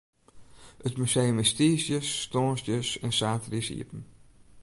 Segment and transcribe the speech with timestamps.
[0.87, 4.01] It museum is tiisdeis, tongersdeis en saterdeis iepen.